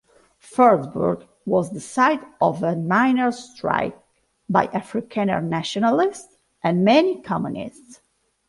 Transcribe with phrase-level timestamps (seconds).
[0.41, 3.95] Fordsburg was the site of a miners strike
[4.49, 8.01] by Afrikaner nationalists and many Communists.